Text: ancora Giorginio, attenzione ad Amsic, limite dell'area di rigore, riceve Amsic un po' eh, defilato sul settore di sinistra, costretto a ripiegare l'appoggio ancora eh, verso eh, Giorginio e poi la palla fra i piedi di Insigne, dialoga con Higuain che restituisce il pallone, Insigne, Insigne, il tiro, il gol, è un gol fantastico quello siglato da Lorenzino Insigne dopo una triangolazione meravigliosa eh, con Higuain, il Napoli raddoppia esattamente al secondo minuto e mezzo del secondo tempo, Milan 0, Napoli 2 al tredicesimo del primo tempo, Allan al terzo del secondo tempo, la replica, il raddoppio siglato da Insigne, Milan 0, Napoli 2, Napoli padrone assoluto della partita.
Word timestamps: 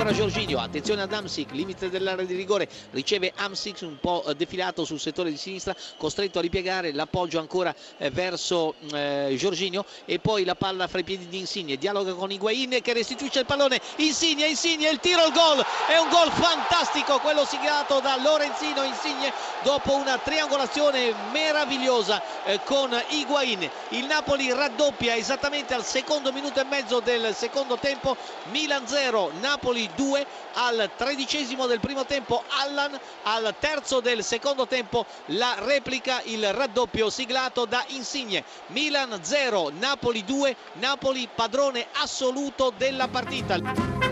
ancora 0.00 0.16
Giorginio, 0.16 0.58
attenzione 0.58 1.02
ad 1.02 1.12
Amsic, 1.12 1.50
limite 1.50 1.90
dell'area 1.90 2.24
di 2.24 2.34
rigore, 2.34 2.66
riceve 2.92 3.34
Amsic 3.36 3.82
un 3.82 3.98
po' 4.00 4.24
eh, 4.24 4.34
defilato 4.34 4.86
sul 4.86 4.98
settore 4.98 5.28
di 5.28 5.36
sinistra, 5.36 5.76
costretto 5.98 6.38
a 6.38 6.42
ripiegare 6.42 6.92
l'appoggio 6.92 7.38
ancora 7.38 7.74
eh, 7.98 8.08
verso 8.08 8.76
eh, 8.94 9.34
Giorginio 9.36 9.84
e 10.06 10.18
poi 10.18 10.44
la 10.44 10.54
palla 10.54 10.88
fra 10.88 11.00
i 11.00 11.04
piedi 11.04 11.28
di 11.28 11.38
Insigne, 11.38 11.76
dialoga 11.76 12.14
con 12.14 12.30
Higuain 12.30 12.78
che 12.80 12.94
restituisce 12.94 13.40
il 13.40 13.44
pallone, 13.44 13.78
Insigne, 13.96 14.46
Insigne, 14.46 14.88
il 14.88 15.00
tiro, 15.00 15.26
il 15.26 15.32
gol, 15.34 15.62
è 15.86 15.98
un 15.98 16.08
gol 16.08 16.30
fantastico 16.30 17.18
quello 17.18 17.44
siglato 17.44 18.00
da 18.00 18.16
Lorenzino 18.22 18.82
Insigne 18.82 19.30
dopo 19.62 19.94
una 19.96 20.16
triangolazione 20.16 21.14
meravigliosa 21.30 22.22
eh, 22.44 22.60
con 22.64 22.90
Higuain, 23.10 23.68
il 23.90 24.06
Napoli 24.06 24.50
raddoppia 24.50 25.14
esattamente 25.14 25.74
al 25.74 25.84
secondo 25.84 26.32
minuto 26.32 26.58
e 26.58 26.64
mezzo 26.64 27.00
del 27.00 27.34
secondo 27.34 27.76
tempo, 27.76 28.16
Milan 28.50 28.86
0, 28.86 29.32
Napoli 29.40 29.88
2 29.94 30.26
al 30.54 30.90
tredicesimo 30.96 31.66
del 31.66 31.80
primo 31.80 32.04
tempo, 32.04 32.42
Allan 32.60 32.98
al 33.24 33.54
terzo 33.58 34.00
del 34.00 34.24
secondo 34.24 34.66
tempo, 34.66 35.06
la 35.26 35.56
replica, 35.58 36.20
il 36.24 36.52
raddoppio 36.52 37.10
siglato 37.10 37.64
da 37.64 37.84
Insigne, 37.88 38.44
Milan 38.68 39.18
0, 39.22 39.70
Napoli 39.78 40.24
2, 40.24 40.56
Napoli 40.74 41.28
padrone 41.34 41.86
assoluto 41.92 42.72
della 42.76 43.08
partita. 43.08 44.09